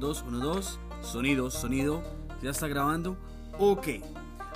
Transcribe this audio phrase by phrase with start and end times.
[0.00, 0.80] 2, 1, 2.
[1.02, 2.02] Sonido, sonido.
[2.42, 3.18] ¿Ya está grabando?
[3.58, 3.86] Ok.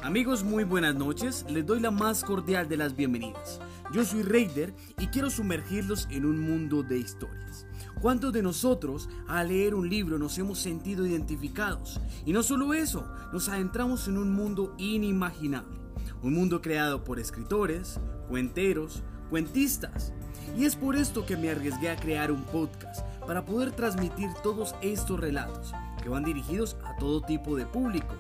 [0.03, 1.45] Amigos, muy buenas noches.
[1.51, 3.61] Les doy la más cordial de las bienvenidas.
[3.93, 7.67] Yo soy Raider y quiero sumergirlos en un mundo de historias.
[8.01, 12.01] ¿Cuántos de nosotros al leer un libro nos hemos sentido identificados?
[12.24, 15.79] Y no solo eso, nos adentramos en un mundo inimaginable.
[16.23, 20.15] Un mundo creado por escritores, cuenteros, cuentistas.
[20.56, 24.74] Y es por esto que me arriesgué a crear un podcast para poder transmitir todos
[24.80, 28.14] estos relatos que van dirigidos a todo tipo de público.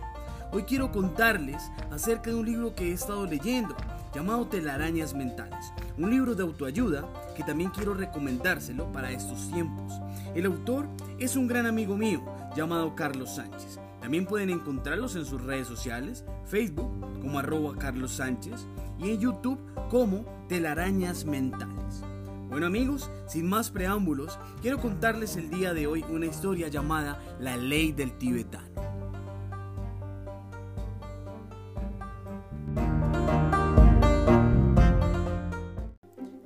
[0.52, 3.74] Hoy quiero contarles acerca de un libro que he estado leyendo
[4.14, 7.04] llamado Telarañas Mentales, un libro de autoayuda
[7.36, 10.00] que también quiero recomendárselo para estos tiempos.
[10.34, 10.86] El autor
[11.18, 12.22] es un gran amigo mío
[12.54, 13.80] llamado Carlos Sánchez.
[14.00, 18.66] También pueden encontrarlos en sus redes sociales, Facebook como arroba Carlos Sánchez
[19.00, 19.58] y en YouTube
[19.90, 22.04] como Telarañas Mentales.
[22.54, 27.56] Bueno amigos, sin más preámbulos, quiero contarles el día de hoy una historia llamada La
[27.56, 28.68] Ley del Tibetano.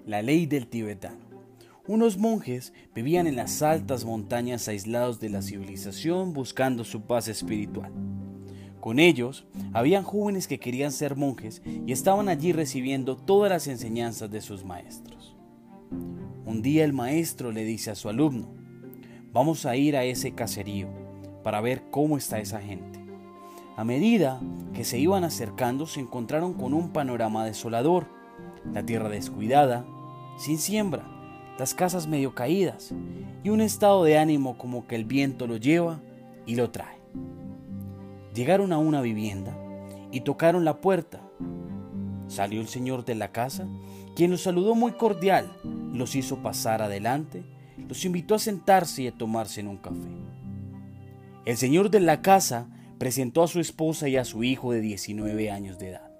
[0.07, 1.19] La Ley del Tibetano.
[1.87, 7.93] Unos monjes vivían en las altas montañas aislados de la civilización buscando su paz espiritual.
[8.81, 14.31] Con ellos habían jóvenes que querían ser monjes y estaban allí recibiendo todas las enseñanzas
[14.31, 15.38] de sus maestros.
[16.49, 18.49] Un día el maestro le dice a su alumno,
[19.35, 20.89] vamos a ir a ese caserío
[21.45, 23.05] para ver cómo está esa gente.
[23.77, 24.41] A medida
[24.73, 28.07] que se iban acercando se encontraron con un panorama desolador,
[28.73, 29.85] la tierra descuidada,
[30.39, 31.05] sin siembra,
[31.59, 32.95] las casas medio caídas
[33.45, 36.01] y un estado de ánimo como que el viento lo lleva
[36.47, 36.97] y lo trae.
[38.35, 39.55] Llegaron a una vivienda
[40.11, 41.21] y tocaron la puerta.
[42.27, 43.69] Salió el señor de la casa,
[44.17, 45.53] quien los saludó muy cordial,
[45.93, 47.45] los hizo pasar adelante,
[47.89, 50.09] los invitó a sentarse y a tomarse en un café.
[51.45, 52.69] El señor de la casa
[52.99, 56.11] presentó a su esposa y a su hijo de 19 años de edad.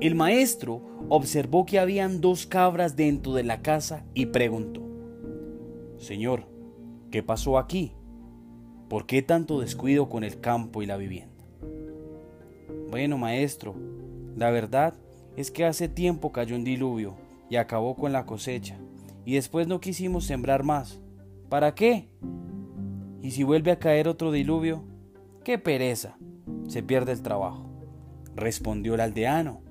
[0.00, 4.82] El maestro observó que habían dos cabras dentro de la casa y preguntó,
[5.98, 6.44] Señor,
[7.10, 7.92] ¿qué pasó aquí?
[8.88, 11.44] ¿Por qué tanto descuido con el campo y la vivienda?
[12.90, 13.74] Bueno, maestro,
[14.36, 14.94] la verdad
[15.36, 17.16] es que hace tiempo cayó un diluvio
[17.50, 18.78] y acabó con la cosecha,
[19.24, 21.00] y después no quisimos sembrar más.
[21.48, 22.08] ¿Para qué?
[23.22, 24.84] Y si vuelve a caer otro diluvio,
[25.44, 26.18] qué pereza,
[26.68, 27.70] se pierde el trabajo,
[28.34, 29.62] respondió el aldeano.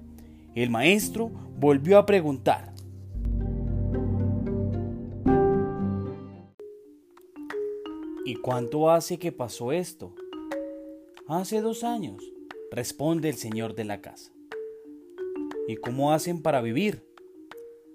[0.56, 1.30] El maestro
[1.60, 2.74] volvió a preguntar.
[8.26, 10.14] ¿Y cuánto hace que pasó esto?
[11.28, 12.22] Hace dos años,
[12.72, 14.34] responde el señor de la casa.
[15.68, 17.07] ¿Y cómo hacen para vivir?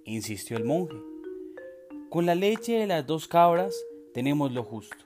[0.05, 0.97] Insistió el monje.
[2.11, 3.75] Con la leche de las dos cabras
[4.13, 4.97] tenemos lo justo,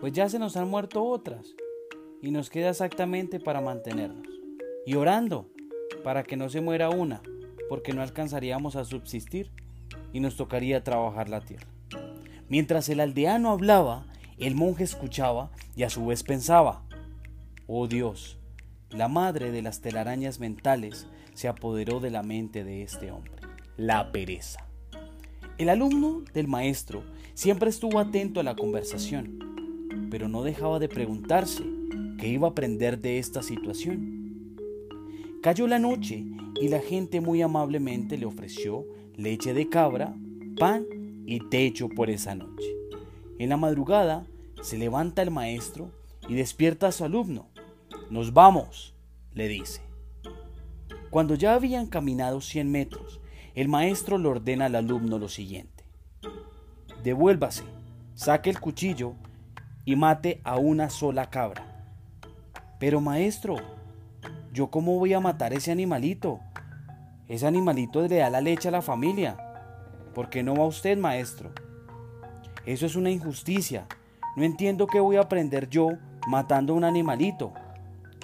[0.00, 1.54] pues ya se nos han muerto otras
[2.22, 4.28] y nos queda exactamente para mantenernos.
[4.86, 5.48] Y orando,
[6.02, 7.22] para que no se muera una,
[7.68, 9.50] porque no alcanzaríamos a subsistir
[10.12, 11.66] y nos tocaría trabajar la tierra.
[12.48, 14.06] Mientras el aldeano hablaba,
[14.38, 16.82] el monje escuchaba y a su vez pensaba,
[17.66, 18.38] oh Dios,
[18.90, 23.42] la madre de las telarañas mentales se apoderó de la mente de este hombre,
[23.76, 24.66] la pereza.
[25.58, 27.02] El alumno del maestro
[27.34, 31.64] siempre estuvo atento a la conversación, pero no dejaba de preguntarse
[32.18, 34.56] qué iba a aprender de esta situación.
[35.42, 36.24] Cayó la noche
[36.60, 38.86] y la gente muy amablemente le ofreció
[39.16, 40.14] leche de cabra,
[40.58, 40.86] pan
[41.26, 42.66] y techo por esa noche.
[43.38, 44.26] En la madrugada
[44.62, 45.90] se levanta el maestro
[46.28, 47.48] y despierta a su alumno.
[48.10, 48.94] Nos vamos,
[49.32, 49.82] le dice.
[51.10, 53.20] Cuando ya habían caminado 100 metros,
[53.54, 55.84] el maestro le ordena al alumno lo siguiente.
[57.02, 57.64] Devuélvase,
[58.14, 59.14] saque el cuchillo
[59.84, 61.66] y mate a una sola cabra.
[62.78, 63.56] Pero maestro,
[64.54, 66.38] ¿Yo cómo voy a matar ese animalito?
[67.26, 69.36] Ese animalito le da la leche a la familia.
[70.14, 71.50] ¿Por qué no va usted, maestro?
[72.64, 73.88] Eso es una injusticia.
[74.36, 75.88] No entiendo qué voy a aprender yo
[76.28, 77.52] matando a un animalito,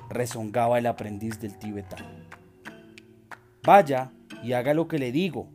[0.09, 2.07] rezongaba el aprendiz del tibetano.
[3.65, 5.49] Vaya y haga lo que le digo.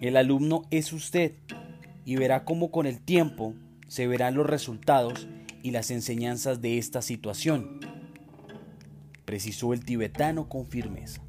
[0.00, 1.32] El alumno es usted
[2.04, 3.54] y verá cómo con el tiempo
[3.88, 5.28] se verán los resultados
[5.62, 7.80] y las enseñanzas de esta situación
[9.24, 11.22] precisó el tibetano con firmeza.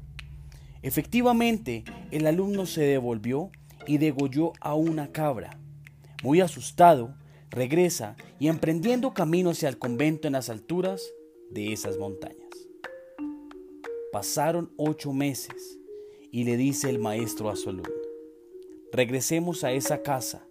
[0.82, 3.50] Efectivamente, el alumno se devolvió
[3.86, 5.58] y degolló a una cabra.
[6.22, 7.14] Muy asustado,
[7.50, 11.02] regresa y emprendiendo camino hacia el convento en las alturas
[11.50, 12.36] de esas montañas.
[14.12, 15.78] Pasaron ocho meses
[16.34, 17.94] y le dice el maestro a su alumno,
[18.90, 20.44] regresemos a esa casa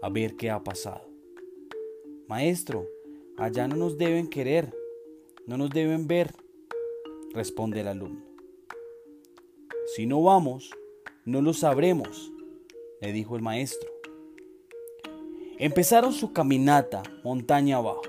[0.00, 1.10] a ver qué ha pasado.
[2.26, 2.86] Maestro,
[3.36, 4.74] allá no nos deben querer,
[5.44, 6.32] no nos deben ver,
[7.34, 8.24] responde el alumno.
[9.94, 10.70] Si no vamos,
[11.26, 12.32] no lo sabremos,
[13.02, 13.90] le dijo el maestro.
[15.58, 18.08] Empezaron su caminata montaña abajo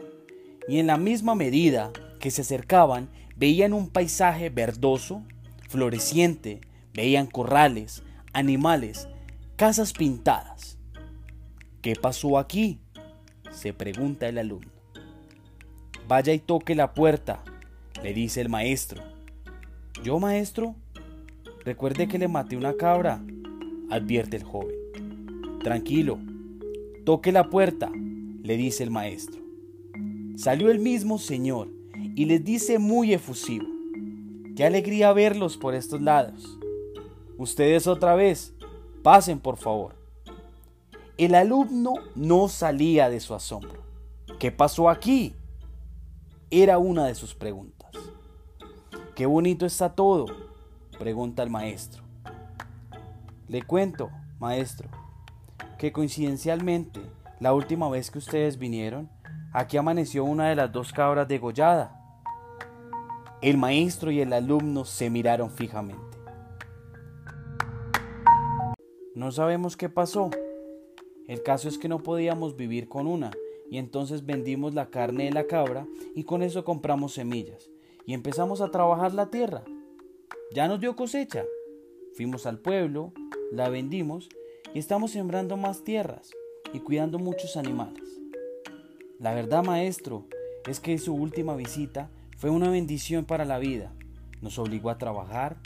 [0.66, 1.92] y en la misma medida
[2.22, 5.24] que se acercaban veían un paisaje verdoso,
[5.68, 6.62] floreciente,
[6.94, 8.04] veían corrales,
[8.34, 9.08] animales,
[9.56, 10.78] casas pintadas.
[11.82, 12.80] ¿Qué pasó aquí?
[13.52, 14.72] se pregunta el alumno.
[16.08, 17.44] Vaya y toque la puerta,
[18.02, 19.04] le dice el maestro.
[20.04, 20.76] ¿Yo, maestro?
[21.64, 23.22] Recuerde que le maté una cabra,
[23.90, 24.76] advierte el joven.
[25.64, 26.18] Tranquilo,
[27.06, 29.42] toque la puerta, le dice el maestro.
[30.36, 31.70] Salió el mismo señor
[32.16, 33.68] y les dice muy efusivo.
[34.56, 36.58] Qué alegría verlos por estos lados.
[37.42, 38.54] Ustedes otra vez,
[39.02, 39.96] pasen por favor.
[41.18, 43.82] El alumno no salía de su asombro.
[44.38, 45.34] ¿Qué pasó aquí?
[46.52, 47.90] Era una de sus preguntas.
[49.16, 50.28] Qué bonito está todo,
[51.00, 52.04] pregunta el maestro.
[53.48, 54.88] Le cuento, maestro,
[55.80, 57.02] que coincidencialmente,
[57.40, 59.10] la última vez que ustedes vinieron,
[59.52, 62.22] aquí amaneció una de las dos cabras degollada.
[63.42, 66.11] El maestro y el alumno se miraron fijamente.
[69.16, 70.30] No sabemos qué pasó.
[71.28, 73.32] El caso es que no podíamos vivir con una,
[73.72, 77.72] y entonces vendimos la carne de la cabra y con eso compramos semillas
[78.06, 79.64] y empezamos a trabajar la tierra.
[80.54, 81.46] Ya nos dio cosecha.
[82.14, 83.14] Fuimos al pueblo,
[83.52, 84.28] la vendimos
[84.74, 86.32] y estamos sembrando más tierras
[86.74, 88.20] y cuidando muchos animales.
[89.20, 90.26] La verdad, maestro,
[90.68, 93.94] es que su última visita fue una bendición para la vida.
[94.42, 95.58] Nos obligó a trabajar,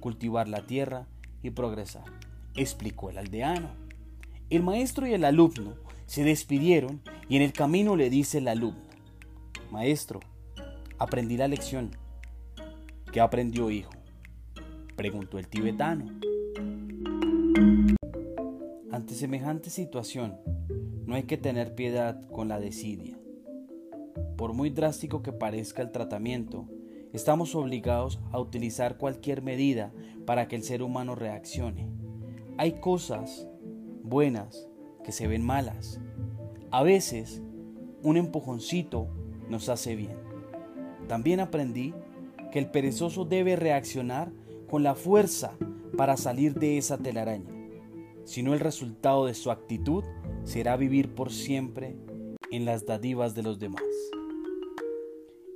[0.00, 1.06] cultivar la tierra
[1.42, 2.04] y progresar,
[2.54, 3.70] explicó el aldeano.
[4.50, 5.74] El maestro y el alumno
[6.06, 8.82] se despidieron y en el camino le dice el alumno,
[9.70, 10.20] Maestro,
[10.98, 11.90] aprendí la lección.
[13.10, 13.90] ¿Qué aprendió, hijo?
[14.96, 16.06] preguntó el tibetano.
[18.90, 20.36] Ante semejante situación,
[21.06, 23.18] no hay que tener piedad con la desidia.
[24.36, 26.68] Por muy drástico que parezca el tratamiento,
[27.12, 29.92] estamos obligados a utilizar cualquier medida
[30.26, 32.01] para que el ser humano reaccione.
[32.62, 33.48] Hay cosas
[34.04, 34.68] buenas
[35.02, 36.00] que se ven malas.
[36.70, 37.42] A veces,
[38.04, 39.08] un empujoncito
[39.48, 40.16] nos hace bien.
[41.08, 41.92] También aprendí
[42.52, 44.30] que el perezoso debe reaccionar
[44.70, 45.56] con la fuerza
[45.96, 47.52] para salir de esa telaraña,
[48.22, 50.04] si no el resultado de su actitud
[50.44, 51.96] será vivir por siempre
[52.52, 53.82] en las dadivas de los demás.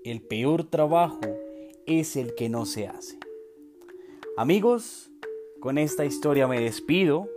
[0.02, 1.20] El peor trabajo
[1.86, 3.20] es el que no se hace.
[4.36, 5.12] Amigos,
[5.66, 7.28] con esta historia me despido.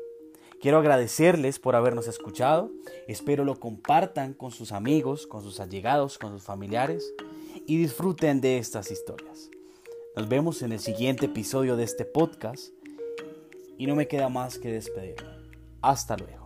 [0.61, 2.69] Quiero agradecerles por habernos escuchado.
[3.07, 7.11] Espero lo compartan con sus amigos, con sus allegados, con sus familiares
[7.65, 9.49] y disfruten de estas historias.
[10.15, 12.71] Nos vemos en el siguiente episodio de este podcast
[13.79, 15.31] y no me queda más que despedirme.
[15.81, 16.38] Hasta luego.